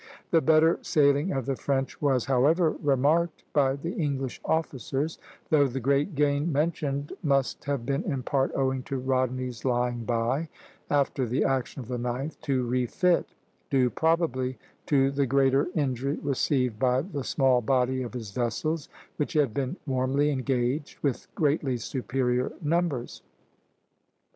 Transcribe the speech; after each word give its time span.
The 0.31 0.41
better 0.41 0.79
sailing 0.81 1.31
of 1.31 1.45
the 1.45 1.55
French 1.55 2.01
was, 2.01 2.25
however, 2.25 2.71
remarked 2.81 3.43
by 3.53 3.75
the 3.75 3.93
English 3.93 4.41
officers, 4.43 5.19
though 5.51 5.67
the 5.67 5.79
great 5.79 6.15
gain 6.15 6.51
mentioned 6.51 7.13
must 7.21 7.65
have 7.65 7.85
been 7.85 8.01
in 8.11 8.23
part 8.23 8.51
owing 8.55 8.81
to 8.89 8.97
Rodney's 8.97 9.63
lying 9.63 10.03
by, 10.03 10.49
after 10.89 11.27
the 11.27 11.43
action 11.43 11.83
of 11.83 11.87
the 11.87 11.99
9th, 11.99 12.39
to 12.41 12.65
refit, 12.65 13.35
due 13.69 13.91
probably 13.91 14.57
to 14.87 15.11
the 15.11 15.27
greater 15.27 15.67
injury 15.75 16.17
received 16.23 16.79
by 16.79 17.03
the 17.03 17.23
small 17.23 17.61
body 17.61 18.01
of 18.01 18.15
his 18.15 18.31
vessels, 18.31 18.89
which 19.17 19.33
had 19.33 19.53
been 19.53 19.75
warmly 19.85 20.31
engaged, 20.31 20.97
with 21.03 21.27
greatly 21.35 21.77
superior 21.77 22.51
numbers. 22.59 23.21